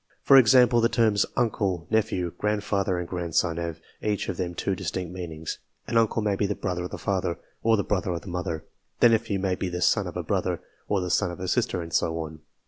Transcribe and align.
For 0.23 0.35
example, 0.37 0.81
the 0.81 0.89
terms 0.89 1.27
"uncle," 1.37 1.85
"nephew," 1.91 2.33
"grand 2.39 2.63
father," 2.63 2.97
and" 2.97 3.07
grandson," 3.07 3.57
have 3.57 3.79
each 4.01 4.29
of 4.29 4.37
them 4.37 4.55
two 4.55 4.75
distinct 4.75 5.13
meanings. 5.13 5.59
An 5.85 5.95
uncle 5.95 6.23
may 6.23 6.35
be 6.35 6.47
the 6.47 6.55
brother 6.55 6.85
of 6.85 6.89
the 6.89 6.97
father, 6.97 7.37
or 7.61 7.77
the 7.77 7.83
brother 7.83 8.09
of 8.09 8.21
the 8.21 8.27
mother; 8.27 8.65
the 8.99 9.09
nephew 9.09 9.37
may 9.37 9.53
be 9.53 9.69
the 9.69 9.79
son 9.79 10.07
of 10.07 10.17
a 10.17 10.23
brother, 10.23 10.59
or 10.87 11.01
the 11.01 11.11
son 11.11 11.29
of 11.29 11.39
a 11.39 11.47
sister; 11.47 11.83
and 11.83 11.93
so 11.93 12.17
on. 12.17 12.39